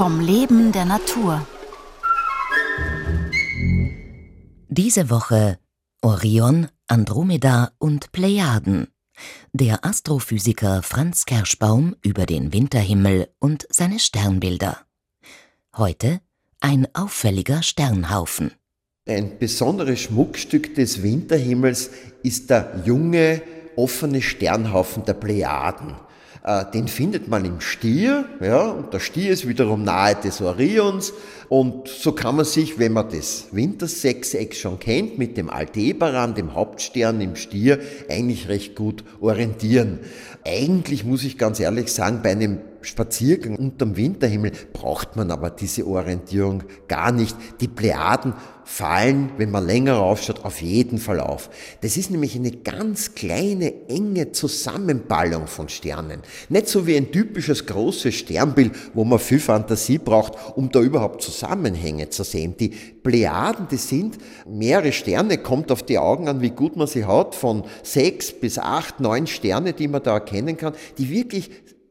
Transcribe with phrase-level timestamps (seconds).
[0.00, 1.46] Vom Leben der Natur.
[4.70, 5.58] Diese Woche
[6.00, 8.88] Orion, Andromeda und Plejaden.
[9.52, 14.78] Der Astrophysiker Franz Kerschbaum über den Winterhimmel und seine Sternbilder.
[15.76, 16.22] Heute
[16.60, 18.52] ein auffälliger Sternhaufen.
[19.06, 21.90] Ein besonderes Schmuckstück des Winterhimmels
[22.22, 23.42] ist der junge,
[23.76, 25.94] offene Sternhaufen der Plejaden.
[26.42, 31.12] Äh, den findet man im Stier, ja, und der Stier ist wiederum nahe des Orions.
[31.48, 36.54] Und so kann man sich, wenn man das Wintersechseck schon kennt, mit dem Aldebaran, dem
[36.54, 39.98] Hauptstern im Stier, eigentlich recht gut orientieren.
[40.46, 45.86] Eigentlich muss ich ganz ehrlich sagen, bei einem Spaziergang unterm Winterhimmel braucht man aber diese
[45.86, 47.36] Orientierung gar nicht.
[47.60, 48.34] Die Plejaden
[48.64, 51.50] fallen, wenn man länger raufschaut, auf jeden Fall auf.
[51.80, 56.22] Das ist nämlich eine ganz kleine, enge Zusammenballung von Sternen.
[56.48, 61.20] Nicht so wie ein typisches großes Sternbild, wo man viel Fantasie braucht, um da überhaupt
[61.22, 62.56] Zusammenhänge zu sehen.
[62.58, 67.04] Die Plejaden, die sind mehrere Sterne, kommt auf die Augen an, wie gut man sie
[67.04, 71.50] hat, von sechs bis acht, neun Sterne, die man da erkennen kann, die wirklich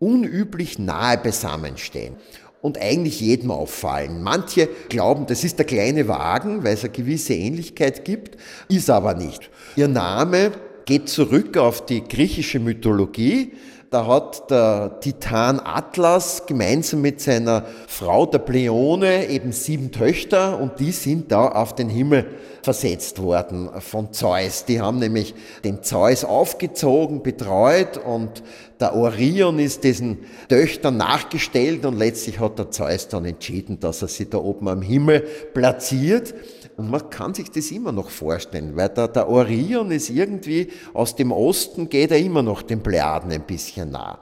[0.00, 2.16] unüblich nahe beisammenstehen
[2.60, 4.22] und eigentlich jedem auffallen.
[4.22, 8.36] Manche glauben, das ist der kleine Wagen, weil es eine gewisse Ähnlichkeit gibt,
[8.68, 9.50] ist aber nicht.
[9.76, 10.52] Ihr Name
[10.84, 13.52] geht zurück auf die griechische Mythologie.
[13.90, 20.78] Da hat der Titan Atlas gemeinsam mit seiner Frau der Pleione eben sieben Töchter und
[20.78, 22.26] die sind da auf den Himmel
[22.62, 24.64] versetzt worden von Zeus.
[24.64, 28.44] Die haben nämlich den Zeus aufgezogen, betreut und
[28.78, 30.18] der Orion ist diesen
[30.48, 34.82] Töchtern nachgestellt und letztlich hat der Zeus dann entschieden, dass er sie da oben am
[34.82, 36.32] Himmel platziert.
[36.80, 41.14] Und man kann sich das immer noch vorstellen, weil der, der Orion ist irgendwie aus
[41.14, 44.18] dem Osten, geht er immer noch den Plejaden ein bisschen nah.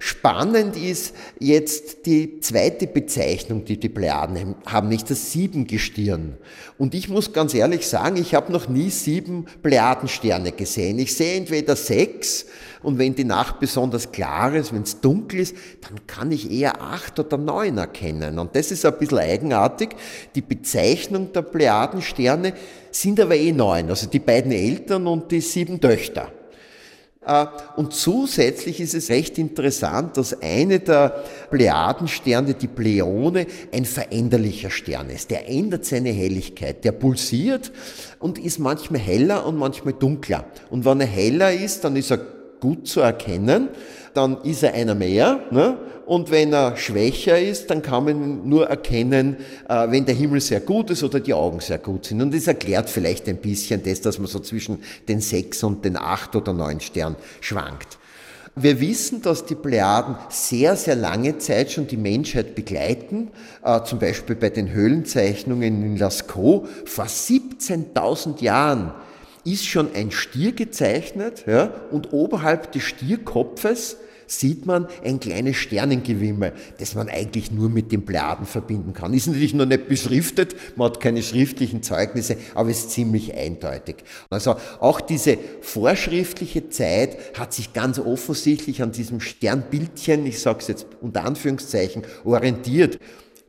[0.00, 6.36] Spannend ist jetzt die zweite Bezeichnung, die die Plejaden haben, nicht das Siebengestirn.
[6.78, 10.98] Und ich muss ganz ehrlich sagen, ich habe noch nie sieben Plejadensterne gesehen.
[10.98, 12.46] Ich sehe entweder sechs
[12.82, 16.80] und wenn die Nacht besonders klar ist, wenn es dunkel ist, dann kann ich eher
[16.80, 18.38] acht oder neun erkennen.
[18.38, 19.90] Und das ist ein bisschen eigenartig.
[20.34, 22.54] Die Bezeichnung der Plejadensterne
[22.90, 26.32] sind aber eh neun, also die beiden Eltern und die sieben Töchter.
[27.24, 27.46] Äh,
[27.76, 35.10] und zusätzlich ist es recht interessant, dass eine der Plejadensterne, die Pleione, ein veränderlicher Stern
[35.10, 35.30] ist.
[35.30, 37.72] Der ändert seine Helligkeit, der pulsiert
[38.18, 40.44] und ist manchmal heller und manchmal dunkler.
[40.70, 43.68] Und wenn er heller ist, dann ist er gut zu erkennen,
[44.14, 45.40] dann ist er einer mehr.
[45.50, 45.76] Ne?
[46.06, 49.36] Und wenn er schwächer ist, dann kann man nur erkennen,
[49.68, 52.20] äh, wenn der Himmel sehr gut ist oder die Augen sehr gut sind.
[52.20, 55.96] Und das erklärt vielleicht ein bisschen das, dass man so zwischen den sechs und den
[55.96, 57.98] acht oder neun Sternen schwankt.
[58.56, 63.30] Wir wissen, dass die Plejaden sehr, sehr lange Zeit schon die Menschheit begleiten.
[63.62, 68.92] Äh, zum Beispiel bei den Höhlenzeichnungen in Lascaux vor 17.000 Jahren
[69.44, 73.96] ist schon ein Stier gezeichnet ja, und oberhalb des Stierkopfes
[74.30, 79.12] sieht man ein kleines Sternengewimmel, das man eigentlich nur mit den Plejaden verbinden kann.
[79.12, 83.96] Ist natürlich noch nicht beschriftet, man hat keine schriftlichen Zeugnisse, aber ist ziemlich eindeutig.
[84.30, 90.68] Also auch diese vorschriftliche Zeit hat sich ganz offensichtlich an diesem Sternbildchen, ich sage es
[90.68, 92.98] jetzt unter Anführungszeichen, orientiert.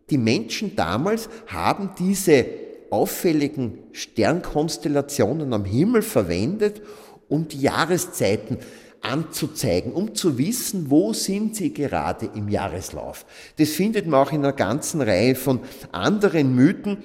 [0.10, 2.46] Die Menschen damals haben diese
[2.92, 6.82] auffälligen Sternkonstellationen am Himmel verwendet,
[7.28, 8.58] um die Jahreszeiten
[9.02, 13.26] anzuzeigen, um zu wissen, wo sind sie gerade im Jahreslauf.
[13.58, 16.98] Das findet man auch in einer ganzen Reihe von anderen Mythen,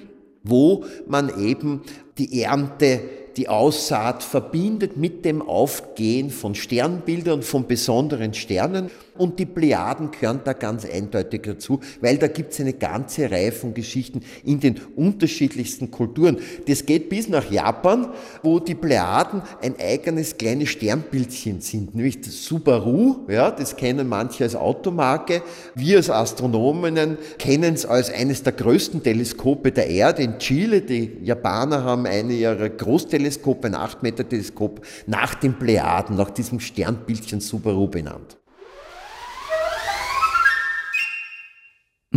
[0.43, 1.81] wo man eben
[2.17, 3.01] die Ernte
[3.35, 8.89] die Aussaat verbindet mit dem Aufgehen von Sternbildern, von besonderen Sternen.
[9.17, 13.51] Und die Plejaden gehören da ganz eindeutig dazu, weil da gibt es eine ganze Reihe
[13.51, 16.37] von Geschichten in den unterschiedlichsten Kulturen.
[16.67, 18.09] Das geht bis nach Japan,
[18.43, 24.43] wo die Plejaden ein eigenes kleines Sternbildchen sind, nämlich das Subaru, ja, das kennen manche
[24.43, 25.41] als Automarke.
[25.75, 30.81] Wir als Astronomen kennen es als eines der größten Teleskope der Erde in Chile.
[30.81, 37.87] Die Japaner haben eine ihrer Großteleskope, ein 8-Meter-Teleskop, nach den Plejaden, nach diesem Sternbildchen Subaru
[37.87, 38.36] benannt.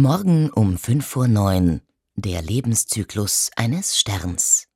[0.01, 1.81] Morgen um 5.09 Uhr
[2.15, 4.70] der Lebenszyklus eines Sterns.